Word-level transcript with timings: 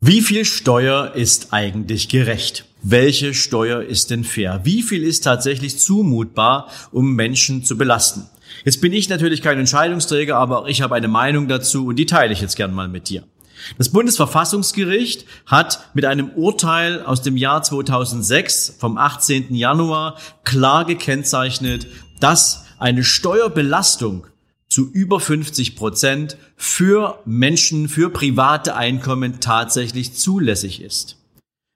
Wie 0.00 0.22
viel 0.22 0.44
Steuer 0.44 1.14
ist 1.16 1.52
eigentlich 1.52 2.08
gerecht? 2.08 2.66
Welche 2.82 3.34
Steuer 3.34 3.82
ist 3.82 4.12
denn 4.12 4.22
fair? 4.22 4.60
Wie 4.62 4.82
viel 4.82 5.02
ist 5.02 5.24
tatsächlich 5.24 5.80
zumutbar, 5.80 6.68
um 6.92 7.16
Menschen 7.16 7.64
zu 7.64 7.76
belasten? 7.76 8.28
Jetzt 8.64 8.80
bin 8.80 8.92
ich 8.92 9.08
natürlich 9.08 9.42
kein 9.42 9.58
Entscheidungsträger, 9.58 10.36
aber 10.36 10.68
ich 10.68 10.82
habe 10.82 10.94
eine 10.94 11.08
Meinung 11.08 11.48
dazu 11.48 11.86
und 11.86 11.96
die 11.96 12.06
teile 12.06 12.32
ich 12.32 12.40
jetzt 12.40 12.54
gern 12.54 12.72
mal 12.72 12.86
mit 12.86 13.08
dir. 13.08 13.24
Das 13.76 13.88
Bundesverfassungsgericht 13.88 15.24
hat 15.46 15.80
mit 15.94 16.04
einem 16.04 16.30
Urteil 16.30 17.02
aus 17.02 17.22
dem 17.22 17.36
Jahr 17.36 17.64
2006 17.64 18.76
vom 18.78 18.98
18. 18.98 19.52
Januar 19.52 20.16
klar 20.44 20.84
gekennzeichnet, 20.84 21.88
dass 22.20 22.66
eine 22.78 23.02
Steuerbelastung 23.02 24.27
zu 24.78 24.88
über 24.92 25.18
50 25.18 25.74
Prozent 25.74 26.36
für 26.56 27.18
Menschen, 27.24 27.88
für 27.88 28.10
private 28.10 28.76
Einkommen 28.76 29.40
tatsächlich 29.40 30.14
zulässig 30.14 30.82
ist. 30.82 31.17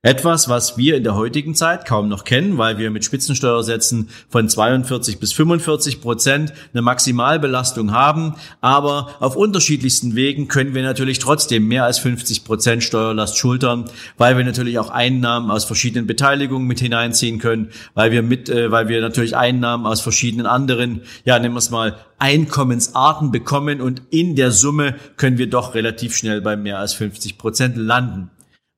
Etwas, 0.05 0.49
was 0.49 0.77
wir 0.77 0.97
in 0.97 1.05
der 1.05 1.15
heutigen 1.15 1.55
Zeit 1.55 1.87
kaum 1.87 2.09
noch 2.09 2.25
kennen, 2.25 2.59
weil 2.59 2.77
wir 2.77 2.91
mit 2.91 3.05
Spitzensteuersätzen 3.05 4.09
von 4.29 4.49
42 4.49 5.21
bis 5.21 5.33
45 5.33 6.01
Prozent 6.01 6.53
eine 6.73 6.83
Maximalbelastung 6.83 7.93
haben. 7.93 8.35
Aber 8.61 9.15
auf 9.21 9.37
unterschiedlichsten 9.37 10.17
Wegen 10.17 10.49
können 10.49 10.75
wir 10.75 10.83
natürlich 10.83 11.21
trotzdem 11.21 11.69
mehr 11.69 11.85
als 11.85 12.01
50 12.01 12.43
Prozent 12.43 12.83
Steuerlast 12.83 13.39
schultern, 13.39 13.85
weil 14.19 14.37
wir 14.37 14.45
natürlich 14.45 14.81
auch 14.81 14.91
Einnahmen 14.91 15.53
aus 15.53 15.65
verschiedenen 15.65 16.09
Beteiligungen 16.09 16.67
mit 16.67 16.81
hineinziehen 16.81 17.39
können, 17.39 17.69
weil 17.95 18.11
wir 18.11 18.25
mit, 18.25 18.49
äh, 18.49 18.73
weil 18.73 18.89
wir 18.89 19.01
natürlich 19.03 19.37
Einnahmen 19.37 19.87
aus 19.87 20.01
verschiedenen 20.01 20.47
anderen, 20.47 21.03
ja, 21.25 21.39
nehmen 21.39 21.55
wir 21.55 21.61
es 21.61 21.71
mal, 21.71 21.95
Einkommensarten 22.19 23.31
bekommen 23.31 23.81
und 23.81 24.03
in 24.11 24.35
der 24.35 24.51
Summe 24.51 24.97
können 25.17 25.39
wir 25.39 25.49
doch 25.49 25.77
relativ 25.77 26.17
schnell 26.17 26.41
bei 26.41 26.57
mehr 26.57 26.81
als 26.81 26.93
50 26.93 27.39
Prozent 27.39 27.77
landen. 27.77 28.32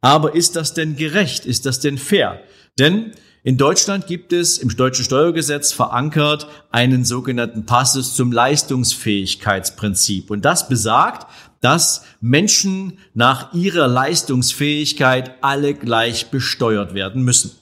Aber 0.05 0.35
ist 0.35 0.55
das 0.55 0.75
denn 0.75 0.97
gerecht? 0.97 1.47
Ist 1.47 1.65
das 1.65 1.81
denn 1.81 1.97
fair? 1.97 2.43
Denn 2.79 3.13
in 3.43 3.57
Deutschland 3.57 4.07
gibt 4.07 4.35
es 4.35 4.59
im 4.59 4.69
deutschen 4.77 5.03
Steuergesetz 5.03 5.73
verankert 5.73 6.47
einen 6.71 7.07
sogenannten 7.07 7.65
Passus 7.65 8.15
zum 8.15 8.31
Leistungsfähigkeitsprinzip. 8.31 10.31
Und 10.31 10.45
das 10.45 10.69
besagt, 10.69 11.27
dass 11.63 12.05
Menschen 12.21 12.99
nach 13.15 13.55
ihrer 13.55 13.89
Leistungsfähigkeit 13.89 15.37
alle 15.41 15.73
gleich 15.73 16.27
besteuert 16.27 16.93
werden 16.93 17.23
müssen. 17.23 17.53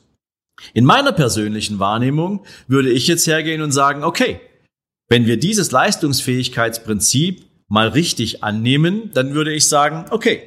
In 0.75 0.85
meiner 0.85 1.13
persönlichen 1.13 1.79
Wahrnehmung 1.79 2.45
würde 2.67 2.91
ich 2.91 3.07
jetzt 3.07 3.29
hergehen 3.29 3.63
und 3.63 3.71
sagen, 3.71 4.03
okay, 4.03 4.41
wenn 5.09 5.27
wir 5.27 5.37
dieses 5.37 5.71
Leistungsfähigkeitsprinzip 5.71 7.45
mal 7.69 7.87
richtig 7.87 8.43
annehmen, 8.43 9.13
dann 9.15 9.35
würde 9.35 9.53
ich 9.53 9.69
sagen, 9.69 10.07
okay, 10.11 10.43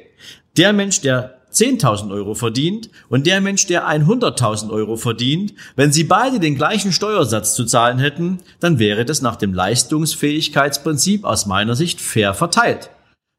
der 0.58 0.74
Mensch, 0.74 1.00
der 1.00 1.35
10.000 1.56 2.12
Euro 2.12 2.34
verdient 2.34 2.90
und 3.08 3.26
der 3.26 3.40
Mensch, 3.40 3.66
der 3.66 3.88
100.000 3.88 4.70
Euro 4.70 4.96
verdient, 4.96 5.54
wenn 5.74 5.92
sie 5.92 6.04
beide 6.04 6.38
den 6.38 6.54
gleichen 6.54 6.92
Steuersatz 6.92 7.54
zu 7.54 7.64
zahlen 7.64 7.98
hätten, 7.98 8.38
dann 8.60 8.78
wäre 8.78 9.04
das 9.04 9.22
nach 9.22 9.36
dem 9.36 9.54
Leistungsfähigkeitsprinzip 9.54 11.24
aus 11.24 11.46
meiner 11.46 11.74
Sicht 11.74 12.00
fair 12.00 12.34
verteilt. 12.34 12.90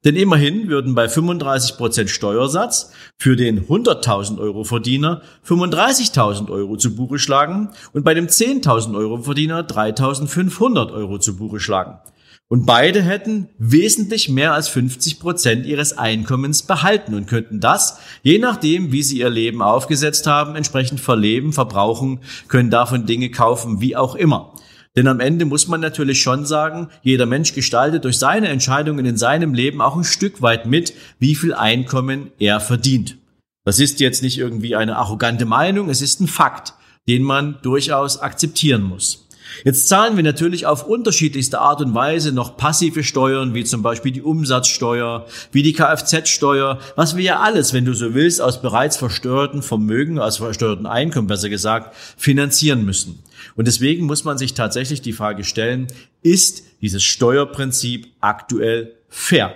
Denn 0.05 0.15
immerhin 0.15 0.67
würden 0.67 0.95
bei 0.95 1.07
35% 1.07 2.07
Steuersatz 2.07 2.91
für 3.19 3.35
den 3.35 3.67
100.000 3.67 4.39
Euro 4.39 4.63
Verdiener 4.63 5.21
35.000 5.45 6.49
Euro 6.49 6.77
zu 6.77 6.95
Buche 6.95 7.19
schlagen 7.19 7.69
und 7.93 8.03
bei 8.03 8.13
dem 8.13 8.27
10.000 8.27 8.95
Euro 8.95 9.21
Verdiener 9.23 9.61
3.500 9.67 10.93
Euro 10.93 11.17
zu 11.17 11.35
Buche 11.35 11.59
schlagen. 11.59 11.99
Und 12.49 12.65
beide 12.65 13.01
hätten 13.01 13.49
wesentlich 13.57 14.29
mehr 14.29 14.53
als 14.53 14.69
50 14.69 15.19
Prozent 15.19 15.65
ihres 15.65 15.97
Einkommens 15.97 16.63
behalten 16.63 17.13
und 17.13 17.27
könnten 17.27 17.59
das, 17.59 17.99
je 18.23 18.39
nachdem, 18.39 18.93
wie 18.93 19.03
sie 19.03 19.19
ihr 19.19 19.29
Leben 19.29 19.61
aufgesetzt 19.61 20.27
haben, 20.27 20.55
entsprechend 20.55 21.01
verleben, 21.01 21.51
verbrauchen, 21.51 22.21
können 22.47 22.69
davon 22.69 23.05
Dinge 23.05 23.29
kaufen, 23.31 23.81
wie 23.81 23.97
auch 23.97 24.15
immer. 24.15 24.53
Denn 24.95 25.07
am 25.07 25.19
Ende 25.19 25.45
muss 25.45 25.67
man 25.67 25.81
natürlich 25.81 26.21
schon 26.21 26.45
sagen, 26.45 26.87
jeder 27.03 27.25
Mensch 27.25 27.53
gestaltet 27.53 28.05
durch 28.05 28.17
seine 28.17 28.47
Entscheidungen 28.47 29.05
in 29.05 29.17
seinem 29.17 29.53
Leben 29.53 29.81
auch 29.81 29.97
ein 29.97 30.05
Stück 30.05 30.41
weit 30.41 30.65
mit, 30.65 30.93
wie 31.19 31.35
viel 31.35 31.53
Einkommen 31.53 32.31
er 32.39 32.61
verdient. 32.61 33.17
Das 33.65 33.79
ist 33.79 33.99
jetzt 33.99 34.23
nicht 34.23 34.39
irgendwie 34.39 34.77
eine 34.77 34.95
arrogante 34.95 35.45
Meinung, 35.45 35.89
es 35.89 36.01
ist 36.01 36.21
ein 36.21 36.27
Fakt, 36.27 36.73
den 37.09 37.23
man 37.23 37.57
durchaus 37.61 38.19
akzeptieren 38.19 38.83
muss. 38.83 39.26
Jetzt 39.63 39.87
zahlen 39.87 40.15
wir 40.15 40.23
natürlich 40.23 40.65
auf 40.65 40.85
unterschiedlichste 40.85 41.59
Art 41.59 41.81
und 41.81 41.93
Weise 41.93 42.31
noch 42.31 42.57
passive 42.57 43.03
Steuern, 43.03 43.53
wie 43.53 43.63
zum 43.63 43.81
Beispiel 43.81 44.11
die 44.11 44.21
Umsatzsteuer, 44.21 45.25
wie 45.51 45.63
die 45.63 45.73
Kfz-Steuer, 45.73 46.79
was 46.95 47.15
wir 47.15 47.23
ja 47.23 47.39
alles, 47.39 47.73
wenn 47.73 47.85
du 47.85 47.93
so 47.93 48.13
willst, 48.13 48.41
aus 48.41 48.61
bereits 48.61 48.97
versteuerten 48.97 49.61
Vermögen, 49.61 50.19
aus 50.19 50.37
versteuerten 50.37 50.85
Einkommen 50.85 51.27
besser 51.27 51.49
gesagt, 51.49 51.95
finanzieren 52.17 52.85
müssen. 52.85 53.19
Und 53.55 53.67
deswegen 53.67 54.05
muss 54.05 54.23
man 54.23 54.37
sich 54.37 54.53
tatsächlich 54.53 55.01
die 55.01 55.13
Frage 55.13 55.43
stellen, 55.43 55.87
ist 56.21 56.63
dieses 56.81 57.03
Steuerprinzip 57.03 58.07
aktuell 58.21 58.93
fair? 59.09 59.55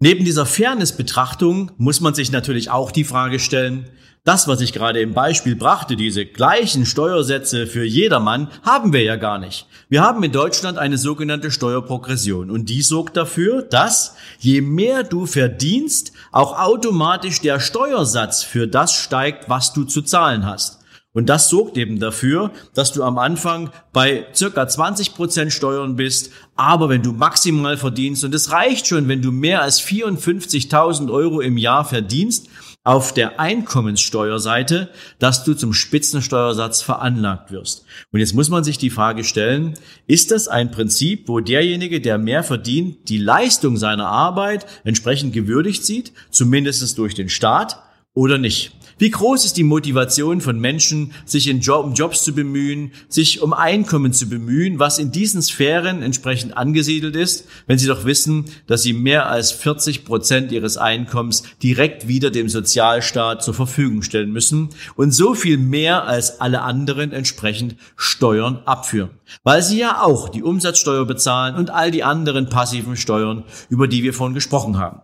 Neben 0.00 0.24
dieser 0.24 0.46
Fairness-Betrachtung 0.46 1.72
muss 1.76 2.00
man 2.00 2.14
sich 2.14 2.30
natürlich 2.30 2.70
auch 2.70 2.92
die 2.92 3.02
Frage 3.02 3.40
stellen, 3.40 3.88
das, 4.22 4.46
was 4.46 4.60
ich 4.60 4.72
gerade 4.72 5.00
im 5.00 5.12
Beispiel 5.12 5.56
brachte, 5.56 5.96
diese 5.96 6.24
gleichen 6.24 6.86
Steuersätze 6.86 7.66
für 7.66 7.82
jedermann, 7.82 8.48
haben 8.62 8.92
wir 8.92 9.02
ja 9.02 9.16
gar 9.16 9.38
nicht. 9.38 9.66
Wir 9.88 10.02
haben 10.02 10.22
in 10.22 10.30
Deutschland 10.30 10.78
eine 10.78 10.98
sogenannte 10.98 11.50
Steuerprogression 11.50 12.48
und 12.48 12.68
die 12.68 12.82
sorgt 12.82 13.16
dafür, 13.16 13.62
dass 13.62 14.14
je 14.38 14.60
mehr 14.60 15.02
du 15.02 15.26
verdienst, 15.26 16.12
auch 16.30 16.56
automatisch 16.56 17.40
der 17.40 17.58
Steuersatz 17.58 18.44
für 18.44 18.68
das 18.68 18.92
steigt, 18.94 19.48
was 19.48 19.72
du 19.72 19.82
zu 19.82 20.02
zahlen 20.02 20.46
hast. 20.46 20.78
Und 21.18 21.28
das 21.28 21.48
sorgt 21.48 21.76
eben 21.76 21.98
dafür, 21.98 22.52
dass 22.74 22.92
du 22.92 23.02
am 23.02 23.18
Anfang 23.18 23.70
bei 23.92 24.26
circa 24.32 24.68
20 24.68 25.16
Prozent 25.16 25.52
Steuern 25.52 25.96
bist, 25.96 26.30
aber 26.54 26.88
wenn 26.88 27.02
du 27.02 27.10
maximal 27.10 27.76
verdienst, 27.76 28.22
und 28.22 28.32
es 28.36 28.52
reicht 28.52 28.86
schon, 28.86 29.08
wenn 29.08 29.20
du 29.20 29.32
mehr 29.32 29.62
als 29.62 29.82
54.000 29.82 31.12
Euro 31.12 31.40
im 31.40 31.58
Jahr 31.58 31.84
verdienst, 31.84 32.46
auf 32.84 33.12
der 33.12 33.40
Einkommenssteuerseite, 33.40 34.90
dass 35.18 35.42
du 35.42 35.54
zum 35.54 35.72
Spitzensteuersatz 35.72 36.82
veranlagt 36.82 37.50
wirst. 37.50 37.84
Und 38.12 38.20
jetzt 38.20 38.34
muss 38.34 38.48
man 38.48 38.62
sich 38.62 38.78
die 38.78 38.88
Frage 38.88 39.24
stellen, 39.24 39.74
ist 40.06 40.30
das 40.30 40.46
ein 40.46 40.70
Prinzip, 40.70 41.28
wo 41.28 41.40
derjenige, 41.40 42.00
der 42.00 42.18
mehr 42.18 42.44
verdient, 42.44 43.08
die 43.08 43.18
Leistung 43.18 43.76
seiner 43.76 44.06
Arbeit 44.06 44.66
entsprechend 44.84 45.32
gewürdigt 45.32 45.84
sieht, 45.84 46.12
zumindest 46.30 46.96
durch 46.96 47.16
den 47.16 47.28
Staat, 47.28 47.82
oder 48.14 48.38
nicht? 48.38 48.77
Wie 48.98 49.10
groß 49.10 49.44
ist 49.44 49.56
die 49.56 49.62
Motivation 49.62 50.40
von 50.40 50.58
Menschen, 50.58 51.12
sich 51.24 51.46
in 51.46 51.60
Job, 51.60 51.86
um 51.86 51.94
Jobs 51.94 52.24
zu 52.24 52.34
bemühen, 52.34 52.90
sich 53.08 53.40
um 53.40 53.52
Einkommen 53.52 54.12
zu 54.12 54.28
bemühen, 54.28 54.80
was 54.80 54.98
in 54.98 55.12
diesen 55.12 55.40
Sphären 55.40 56.02
entsprechend 56.02 56.56
angesiedelt 56.56 57.14
ist, 57.14 57.46
wenn 57.68 57.78
sie 57.78 57.86
doch 57.86 58.04
wissen, 58.04 58.46
dass 58.66 58.82
sie 58.82 58.92
mehr 58.92 59.28
als 59.28 59.52
40 59.52 60.04
Prozent 60.04 60.50
ihres 60.50 60.78
Einkommens 60.78 61.44
direkt 61.62 62.08
wieder 62.08 62.30
dem 62.30 62.48
Sozialstaat 62.48 63.44
zur 63.44 63.54
Verfügung 63.54 64.02
stellen 64.02 64.32
müssen 64.32 64.70
und 64.96 65.12
so 65.12 65.34
viel 65.34 65.58
mehr 65.58 66.04
als 66.04 66.40
alle 66.40 66.62
anderen 66.62 67.12
entsprechend 67.12 67.76
Steuern 67.96 68.62
abführen. 68.64 69.10
Weil 69.44 69.62
sie 69.62 69.78
ja 69.78 70.02
auch 70.02 70.28
die 70.28 70.42
Umsatzsteuer 70.42 71.04
bezahlen 71.04 71.54
und 71.54 71.70
all 71.70 71.92
die 71.92 72.02
anderen 72.02 72.48
passiven 72.48 72.96
Steuern, 72.96 73.44
über 73.68 73.86
die 73.86 74.02
wir 74.02 74.12
vorhin 74.12 74.34
gesprochen 74.34 74.78
haben. 74.78 75.02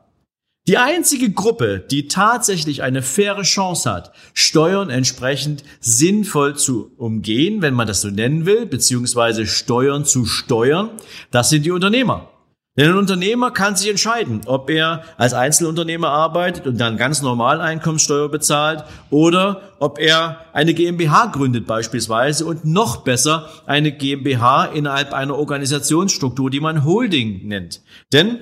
Die 0.66 0.78
einzige 0.78 1.31
Gruppe, 1.31 1.84
die 1.90 2.08
tatsächlich 2.08 2.82
eine 2.82 3.02
faire 3.02 3.43
Chance 3.43 3.93
hat, 3.93 4.12
Steuern 4.32 4.88
entsprechend 4.88 5.62
sinnvoll 5.81 6.56
zu 6.56 6.90
umgehen, 6.96 7.61
wenn 7.61 7.75
man 7.75 7.87
das 7.87 8.00
so 8.00 8.08
nennen 8.08 8.46
will, 8.46 8.64
beziehungsweise 8.64 9.46
Steuern 9.46 10.06
zu 10.06 10.25
steuern, 10.25 10.88
das 11.31 11.50
sind 11.50 11.66
die 11.66 11.70
Unternehmer. 11.70 12.31
Denn 12.78 12.90
ein 12.90 12.96
Unternehmer 12.96 13.50
kann 13.50 13.76
sich 13.76 13.90
entscheiden, 13.90 14.40
ob 14.46 14.70
er 14.70 15.05
als 15.19 15.34
Einzelunternehmer 15.34 16.08
arbeitet 16.08 16.67
und 16.67 16.81
dann 16.81 16.96
ganz 16.96 17.20
normal 17.20 17.60
Einkommenssteuer 17.60 18.31
bezahlt 18.31 18.84
oder 19.10 19.75
ob 19.81 20.00
er 20.00 20.46
eine 20.55 20.72
GmbH 20.72 21.26
gründet 21.26 21.67
beispielsweise 21.67 22.46
und 22.46 22.64
noch 22.64 23.05
besser 23.05 23.50
eine 23.67 23.93
GmbH 23.93 24.64
innerhalb 24.64 25.12
einer 25.12 25.38
Organisationsstruktur, 25.38 26.49
die 26.49 26.60
man 26.60 26.84
Holding 26.84 27.46
nennt. 27.46 27.82
Denn 28.14 28.38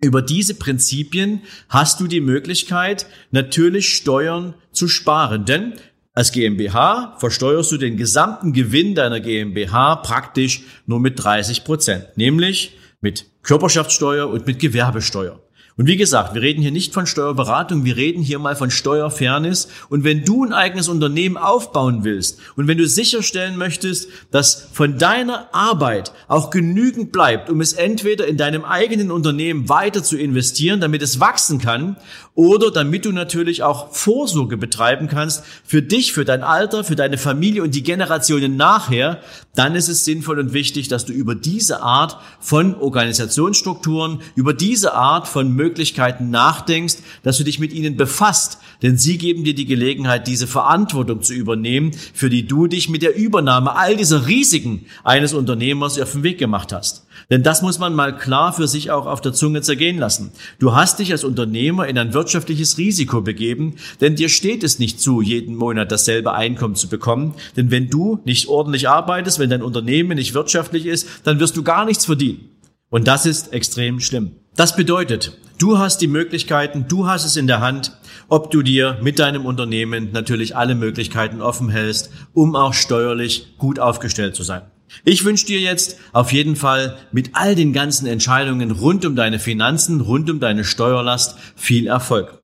über 0.00 0.22
diese 0.22 0.54
Prinzipien 0.54 1.42
hast 1.68 2.00
du 2.00 2.06
die 2.06 2.20
Möglichkeit, 2.20 3.06
natürlich 3.30 3.94
Steuern 3.96 4.54
zu 4.70 4.88
sparen. 4.88 5.44
Denn 5.44 5.74
als 6.14 6.32
GmbH 6.32 7.16
versteuerst 7.18 7.72
du 7.72 7.76
den 7.76 7.96
gesamten 7.96 8.52
Gewinn 8.52 8.94
deiner 8.94 9.20
GmbH 9.20 9.96
praktisch 9.96 10.62
nur 10.86 11.00
mit 11.00 11.22
30 11.22 11.64
Prozent, 11.64 12.06
nämlich 12.16 12.76
mit 13.00 13.26
Körperschaftssteuer 13.42 14.28
und 14.28 14.46
mit 14.46 14.58
Gewerbesteuer. 14.58 15.40
Und 15.78 15.86
wie 15.86 15.96
gesagt, 15.96 16.34
wir 16.34 16.42
reden 16.42 16.60
hier 16.60 16.72
nicht 16.72 16.92
von 16.92 17.06
Steuerberatung, 17.06 17.84
wir 17.84 17.96
reden 17.96 18.20
hier 18.20 18.40
mal 18.40 18.56
von 18.56 18.68
Steuerfairness. 18.68 19.68
Und 19.88 20.02
wenn 20.02 20.24
du 20.24 20.44
ein 20.44 20.52
eigenes 20.52 20.88
Unternehmen 20.88 21.36
aufbauen 21.36 22.02
willst 22.02 22.40
und 22.56 22.66
wenn 22.66 22.78
du 22.78 22.88
sicherstellen 22.88 23.56
möchtest, 23.56 24.08
dass 24.32 24.66
von 24.72 24.98
deiner 24.98 25.54
Arbeit 25.54 26.12
auch 26.26 26.50
genügend 26.50 27.12
bleibt, 27.12 27.48
um 27.48 27.60
es 27.60 27.74
entweder 27.74 28.26
in 28.26 28.36
deinem 28.36 28.64
eigenen 28.64 29.12
Unternehmen 29.12 29.68
weiter 29.68 30.02
zu 30.02 30.18
investieren, 30.18 30.80
damit 30.80 31.00
es 31.00 31.20
wachsen 31.20 31.60
kann, 31.60 31.96
oder 32.38 32.70
damit 32.70 33.04
du 33.04 33.10
natürlich 33.10 33.64
auch 33.64 33.92
Vorsorge 33.92 34.56
betreiben 34.56 35.08
kannst 35.08 35.42
für 35.64 35.82
dich, 35.82 36.12
für 36.12 36.24
dein 36.24 36.44
Alter, 36.44 36.84
für 36.84 36.94
deine 36.94 37.18
Familie 37.18 37.64
und 37.64 37.74
die 37.74 37.82
Generationen 37.82 38.56
nachher, 38.56 39.20
dann 39.56 39.74
ist 39.74 39.88
es 39.88 40.04
sinnvoll 40.04 40.38
und 40.38 40.52
wichtig, 40.52 40.86
dass 40.86 41.04
du 41.04 41.12
über 41.12 41.34
diese 41.34 41.82
Art 41.82 42.16
von 42.38 42.76
Organisationsstrukturen, 42.76 44.20
über 44.36 44.54
diese 44.54 44.94
Art 44.94 45.26
von 45.26 45.52
Möglichkeiten 45.68 46.30
nachdenkst, 46.30 46.96
dass 47.22 47.36
du 47.36 47.44
dich 47.44 47.58
mit 47.58 47.72
ihnen 47.72 47.96
befasst, 47.96 48.58
denn 48.82 48.96
sie 48.96 49.18
geben 49.18 49.44
dir 49.44 49.54
die 49.54 49.66
Gelegenheit, 49.66 50.26
diese 50.26 50.46
Verantwortung 50.46 51.22
zu 51.22 51.34
übernehmen, 51.34 51.92
für 52.14 52.30
die 52.30 52.46
du 52.46 52.66
dich 52.66 52.88
mit 52.88 53.02
der 53.02 53.16
Übernahme 53.16 53.76
all 53.76 53.96
dieser 53.96 54.26
Risiken 54.26 54.86
eines 55.04 55.34
Unternehmers 55.34 56.00
auf 56.00 56.12
den 56.12 56.22
Weg 56.22 56.38
gemacht 56.38 56.72
hast. 56.72 57.04
Denn 57.30 57.42
das 57.42 57.60
muss 57.60 57.78
man 57.78 57.94
mal 57.94 58.16
klar 58.16 58.52
für 58.52 58.66
sich 58.66 58.90
auch 58.90 59.06
auf 59.06 59.20
der 59.20 59.34
Zunge 59.34 59.60
zergehen 59.60 59.98
lassen. 59.98 60.30
Du 60.58 60.74
hast 60.74 60.98
dich 60.98 61.12
als 61.12 61.24
Unternehmer 61.24 61.86
in 61.86 61.98
ein 61.98 62.14
wirtschaftliches 62.14 62.78
Risiko 62.78 63.20
begeben, 63.20 63.74
denn 64.00 64.16
dir 64.16 64.30
steht 64.30 64.64
es 64.64 64.78
nicht 64.78 65.00
zu, 65.00 65.20
jeden 65.20 65.56
Monat 65.56 65.92
dasselbe 65.92 66.32
Einkommen 66.32 66.76
zu 66.76 66.88
bekommen. 66.88 67.34
Denn 67.56 67.70
wenn 67.70 67.90
du 67.90 68.20
nicht 68.24 68.48
ordentlich 68.48 68.88
arbeitest, 68.88 69.38
wenn 69.38 69.50
dein 69.50 69.62
Unternehmen 69.62 70.16
nicht 70.16 70.32
wirtschaftlich 70.32 70.86
ist, 70.86 71.06
dann 71.24 71.40
wirst 71.40 71.56
du 71.56 71.62
gar 71.62 71.84
nichts 71.84 72.06
verdienen. 72.06 72.48
Und 72.90 73.06
das 73.06 73.26
ist 73.26 73.52
extrem 73.52 74.00
schlimm. 74.00 74.32
Das 74.58 74.74
bedeutet, 74.74 75.38
du 75.60 75.78
hast 75.78 75.98
die 75.98 76.08
Möglichkeiten, 76.08 76.86
du 76.88 77.06
hast 77.06 77.24
es 77.24 77.36
in 77.36 77.46
der 77.46 77.60
Hand, 77.60 77.96
ob 78.28 78.50
du 78.50 78.62
dir 78.62 78.98
mit 79.00 79.20
deinem 79.20 79.46
Unternehmen 79.46 80.10
natürlich 80.10 80.56
alle 80.56 80.74
Möglichkeiten 80.74 81.40
offen 81.40 81.68
hältst, 81.68 82.10
um 82.34 82.56
auch 82.56 82.74
steuerlich 82.74 83.54
gut 83.56 83.78
aufgestellt 83.78 84.34
zu 84.34 84.42
sein. 84.42 84.62
Ich 85.04 85.24
wünsche 85.24 85.46
dir 85.46 85.60
jetzt 85.60 86.00
auf 86.12 86.32
jeden 86.32 86.56
Fall 86.56 86.96
mit 87.12 87.30
all 87.34 87.54
den 87.54 87.72
ganzen 87.72 88.08
Entscheidungen 88.08 88.72
rund 88.72 89.04
um 89.04 89.14
deine 89.14 89.38
Finanzen, 89.38 90.00
rund 90.00 90.28
um 90.28 90.40
deine 90.40 90.64
Steuerlast 90.64 91.38
viel 91.54 91.86
Erfolg. 91.86 92.36